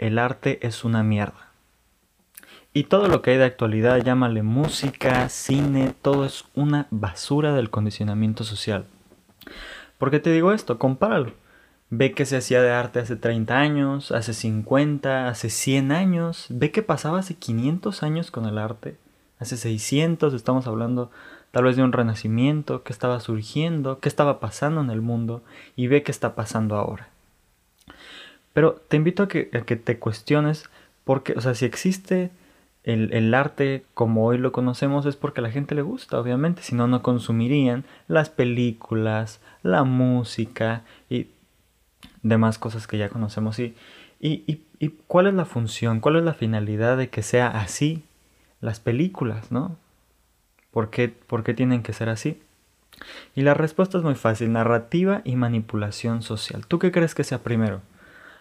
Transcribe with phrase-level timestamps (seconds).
[0.00, 1.50] el arte es una mierda.
[2.72, 7.68] Y todo lo que hay de actualidad, llámale música, cine, todo es una basura del
[7.68, 8.86] condicionamiento social.
[9.98, 10.78] ¿Por qué te digo esto?
[10.78, 11.34] Compáralo.
[11.90, 16.46] Ve que se hacía de arte hace 30 años, hace 50, hace 100 años.
[16.48, 18.96] Ve que pasaba hace 500 años con el arte.
[19.38, 21.10] Hace 600 estamos hablando
[21.50, 25.42] tal vez de un renacimiento, que estaba surgiendo, qué estaba pasando en el mundo
[25.76, 27.10] y ve qué está pasando ahora.
[28.52, 30.68] Pero te invito a que, a que te cuestiones
[31.04, 32.30] porque, o sea, si existe
[32.84, 36.74] el, arte como hoy lo conocemos es porque a la gente le gusta, obviamente, si
[36.74, 41.28] no, no consumirían las películas, la música y
[42.22, 43.58] demás cosas que ya conocemos.
[43.58, 43.74] Y,
[44.18, 48.02] y, y, cuál es la función, cuál es la finalidad de que sea así
[48.60, 49.76] las películas, ¿no?
[50.70, 52.40] ¿Por qué, ¿Por qué tienen que ser así?
[53.34, 56.66] Y la respuesta es muy fácil, narrativa y manipulación social.
[56.66, 57.80] ¿Tú qué crees que sea primero?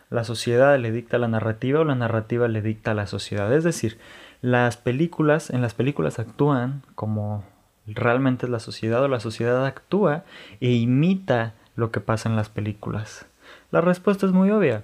[0.09, 3.53] ¿La sociedad le dicta la narrativa o la narrativa le dicta a la sociedad?
[3.53, 3.99] Es decir,
[4.41, 7.43] las películas, en las películas actúan como
[7.85, 10.23] realmente es la sociedad o la sociedad actúa
[10.61, 13.27] e imita lo que pasa en las películas.
[13.71, 14.83] La respuesta es muy obvia.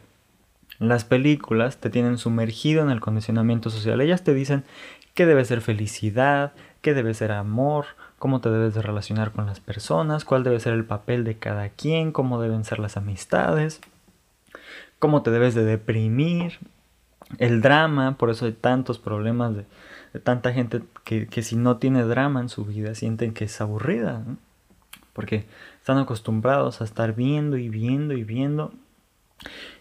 [0.78, 4.02] Las películas te tienen sumergido en el condicionamiento social.
[4.02, 4.64] Ellas te dicen
[5.16, 7.86] qué debe ser felicidad, qué debe ser amor,
[8.20, 11.70] cómo te debes de relacionar con las personas, cuál debe ser el papel de cada
[11.70, 13.82] quien, cómo deben ser las amistades,
[15.06, 16.58] cómo te debes de deprimir,
[17.38, 19.66] el drama, por eso hay tantos problemas de,
[20.22, 24.23] tanta gente que, si no tiene drama en su vida sienten que es aburrida,
[25.14, 25.45] porque
[25.78, 28.73] están acostumbrados a estar viendo y viendo y viendo.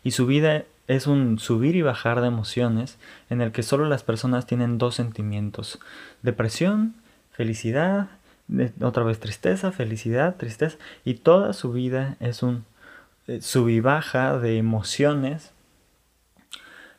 [0.02, 2.98] Y su vida es un subir y bajar de emociones
[3.30, 5.80] en el que solo las personas tienen dos sentimientos,
[6.20, 6.97] depresión,
[7.33, 8.11] felicidad,
[8.83, 12.73] otra vez tristeza, felicidad, tristeza y toda su vida es un eh,
[13.41, 15.55] sub y baja de emociones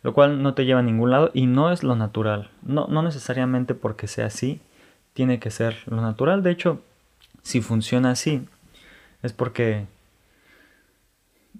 [0.05, 2.51] lo cual no te lleva a ningún lado y no es lo natural.
[2.61, 4.61] No, no necesariamente porque sea así,
[5.13, 6.43] tiene que ser lo natural.
[6.43, 6.79] De hecho,
[7.41, 8.47] si funciona así,
[9.23, 9.87] es porque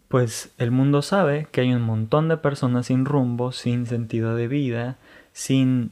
[0.10, 4.48] pues el mundo sabe que hay un montón de personas sin rumbo, sin sentido de
[4.48, 4.98] vida,
[5.34, 5.90] sin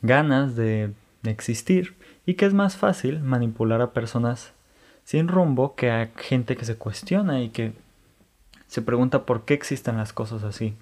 [0.00, 4.54] ganas de existir y que es más fácil manipular a personas
[5.04, 7.74] sin rumbo que a gente que se cuestiona y que
[8.68, 10.74] se pregunta por qué existen las cosas así.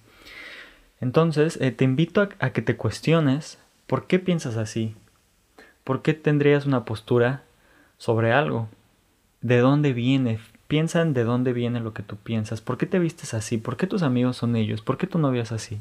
[1.01, 4.95] Entonces, eh, te invito a, que te cuestiones por qué piensas así,
[5.85, 7.43] por qué tendrías una postura
[7.99, 8.69] sobre algo,
[9.41, 12.99] de dónde viene, piensa en de dónde viene lo que tú piensas, por qué te
[12.99, 15.81] vistes así, por qué tus amigos son ellos, por qué tu novia es así.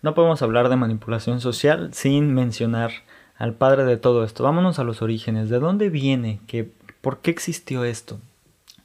[0.00, 2.92] No podemos hablar de manipulación social sin mencionar
[3.36, 4.44] al padre de todo esto.
[4.44, 8.18] Vámonos a los orígenes, de dónde viene, ¿Qué, por qué existió esto,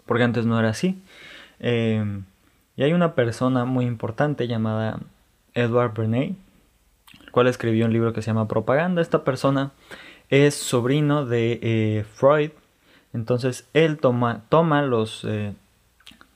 [0.05, 1.01] porque antes no era así.
[1.59, 2.21] Eh,
[2.79, 5.01] y hay una persona muy importante llamada
[5.53, 6.37] Edward Bernays,
[7.25, 9.01] el cual escribió un libro que se llama Propaganda.
[9.01, 9.73] Esta persona
[10.29, 12.51] es sobrino de eh, Freud,
[13.11, 15.55] entonces él toma, toma los, eh,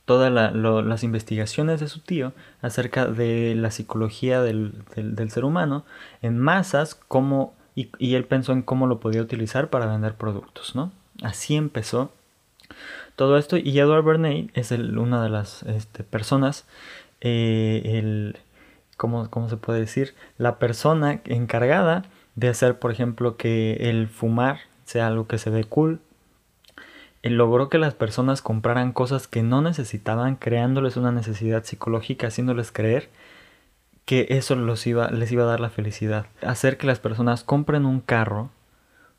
[0.03, 4.83] todas las investigaciones de su tío acerca de la psicología del,
[5.29, 5.85] ser humano
[6.21, 10.75] en masas cómo, y, él pensó en cómo lo podía utilizar para vender productos.
[10.75, 10.91] ¿no?
[11.21, 12.11] Así empezó
[13.15, 16.65] todo esto y Edward Bernays es una de las este, personas,
[17.21, 18.37] eh, el,
[18.97, 20.15] ¿cómo, se puede decir?
[20.37, 22.03] La persona encargada
[22.35, 25.99] de hacer, por ejemplo, que el fumar sea algo que se ve cool.
[27.21, 33.09] Logró que las personas compraran cosas que no necesitaban, creándoles una necesidad psicológica, haciéndoles creer
[34.05, 36.25] que eso los iba, les iba a dar la felicidad.
[36.41, 38.49] Hacer que las personas compren un carro,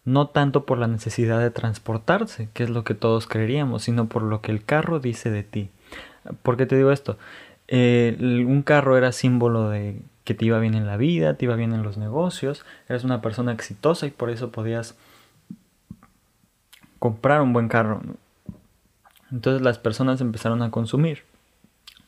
[0.05, 4.23] no tanto por la necesidad de transportarse, que es lo que todos creeríamos, sino por
[4.23, 5.71] lo que el carro dice de ti.
[6.43, 7.17] ¿Por qué te digo esto?
[7.69, 11.57] Eh, un carro era símbolo de que te iba bien en la vida, te iba
[11.57, 14.97] bien en los negocios, eres una persona exitosa y por eso podías
[16.99, 18.01] comprar un buen carro.
[19.31, 21.25] Entonces las personas empezaron a consumir,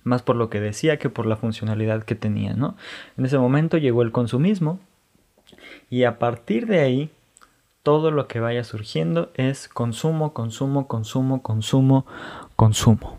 [0.04, 2.76] más por lo que decía que por la funcionalidad que tenía, ¿no?
[3.18, 4.80] En ese momento llegó el consumismo
[5.90, 7.10] y a partir de ahí
[7.86, 12.04] todo lo que vaya surgiendo es consumo, consumo, consumo, consumo,
[12.56, 13.16] consumo.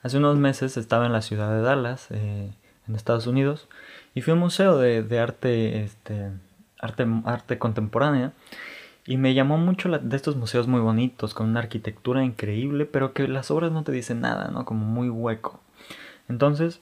[0.00, 2.52] Hace unos meses estaba en la ciudad de Dallas, eh,
[2.86, 3.66] en Estados Unidos,
[4.14, 6.30] y fui a un museo de, arte, este,
[6.78, 8.32] arte, arte contemporánea,
[9.04, 13.12] y me llamó mucho la, de estos museos muy bonitos, con una arquitectura increíble, pero
[13.12, 14.64] que las obras no te dicen nada, ¿no?
[14.64, 15.58] Como muy hueco.
[16.28, 16.80] Entonces,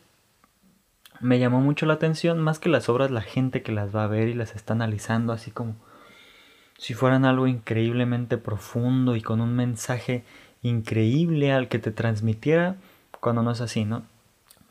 [1.21, 4.09] me llamó mucho la atención, más que las obras, la gente que las va a
[4.09, 5.75] ver y las está analizando así como
[6.79, 10.25] si fueran algo increíblemente profundo y con un mensaje
[10.63, 12.77] increíble al que te transmitiera
[13.21, 14.03] cuando no es así, ¿no?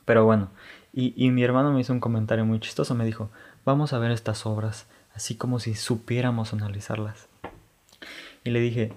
[0.06, 0.50] Pero bueno,
[0.94, 3.30] Y, y mi hermano me hizo un comentario muy chistoso, me dijo,
[3.65, 7.27] vamos a ver estas obras, así como si supiéramos analizarlas.
[8.45, 8.94] Y le dije,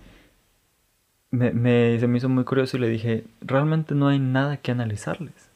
[1.31, 4.71] me, me, se me hizo muy curioso y le dije, realmente no hay nada que
[4.71, 5.48] analizarles.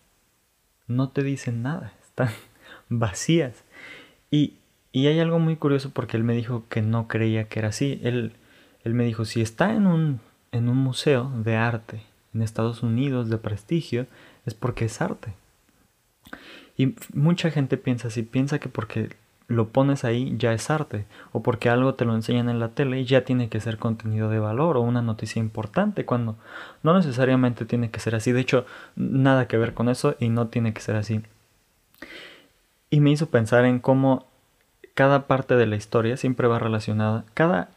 [0.87, 2.31] No te dicen nada, están
[2.88, 3.64] vacías.
[4.31, 4.55] Y,
[4.93, 8.00] y hay algo muy curioso porque él me dijo que no creía que era así.
[8.02, 8.32] Él,
[8.84, 10.20] él me dijo, si está en un,
[10.52, 12.02] en un museo de arte
[12.34, 14.06] en Estados Unidos de prestigio,
[14.46, 15.34] es porque es arte.
[16.76, 19.11] Y mucha gente piensa así, piensa que porque
[19.52, 23.00] lo pones ahí ya es arte, o porque algo te lo enseñan en la tele
[23.00, 26.37] y ya tiene que ser contenido de valor o una noticia importante, cuando
[26.82, 28.32] no necesariamente tiene que ser así.
[28.32, 28.66] De hecho,
[28.96, 31.22] nada que ver con eso y no tiene que ser así.
[32.90, 34.26] Y me hizo pensar en cómo
[34.94, 37.70] cada parte de la historia siempre va relacionada, cada,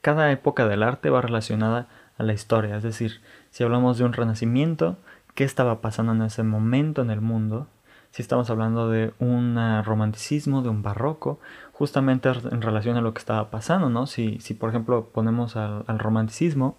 [0.00, 1.88] cada época del arte va relacionada
[2.18, 2.76] a la historia.
[2.76, 3.20] Es decir,
[3.50, 4.96] si hablamos de un renacimiento,
[5.34, 7.66] ¿qué estaba pasando en ese momento en el mundo?
[8.12, 11.40] Si estamos hablando de un romanticismo, de un barroco,
[11.72, 14.06] justamente en relación a lo que estaba pasando, ¿no?
[14.06, 16.76] Si, si por ejemplo ponemos al, romanticismo,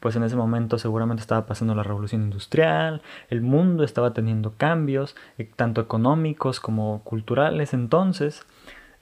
[0.00, 5.14] pues en ese momento seguramente estaba pasando la revolución industrial, el mundo estaba teniendo cambios,
[5.36, 8.44] eh, tanto económicos como culturales, entonces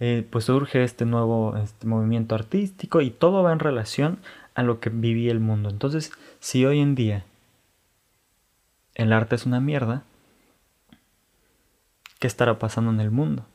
[0.01, 4.19] eh, pues surge este nuevo este movimiento artístico y todo va en relación
[4.55, 5.71] a lo que vivía el mundo.
[5.71, 7.25] Entonces, si hoy en día
[8.97, 10.03] el arte es una mierda,
[12.21, 13.47] qué estará pasando en el mundo.